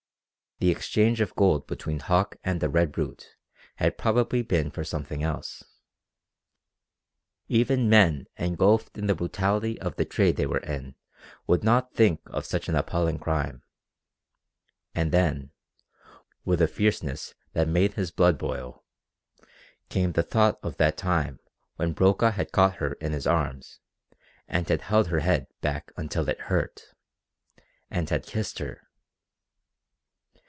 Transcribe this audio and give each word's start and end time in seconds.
The 0.63 0.69
exchange 0.69 1.21
of 1.21 1.33
gold 1.33 1.65
between 1.65 2.01
Hauck 2.01 2.35
and 2.43 2.61
the 2.61 2.69
Red 2.69 2.91
Brute 2.91 3.35
had 3.77 3.97
probably 3.97 4.43
been 4.43 4.69
for 4.69 4.83
something 4.83 5.23
else. 5.23 5.63
Even 7.47 7.89
men 7.89 8.27
engulfed 8.37 8.95
in 8.95 9.07
the 9.07 9.15
brutality 9.15 9.81
of 9.81 9.95
the 9.95 10.05
trade 10.05 10.35
they 10.35 10.45
were 10.45 10.59
in 10.59 10.93
would 11.47 11.63
not 11.63 11.95
think 11.95 12.21
of 12.27 12.45
such 12.45 12.69
an 12.69 12.75
appalling 12.75 13.17
crime. 13.17 13.63
And 14.93 15.11
then 15.11 15.49
with 16.45 16.61
a 16.61 16.67
fierceness 16.67 17.33
that 17.53 17.67
made 17.67 17.95
his 17.95 18.11
blood 18.11 18.37
boil 18.37 18.83
came 19.89 20.11
the 20.11 20.21
thought 20.21 20.59
of 20.61 20.77
that 20.77 20.95
time 20.95 21.39
when 21.77 21.93
Brokaw 21.93 22.33
had 22.33 22.51
caught 22.51 22.75
her 22.75 22.93
in 23.01 23.13
his 23.13 23.25
arms, 23.25 23.79
and 24.47 24.67
had 24.69 24.81
held 24.83 25.07
her 25.07 25.21
head 25.21 25.47
back 25.61 25.91
until 25.97 26.29
it 26.29 26.39
hurt 26.39 26.93
and 27.89 28.07
had 28.11 28.27
kissed 28.27 28.59
her! 28.59 28.83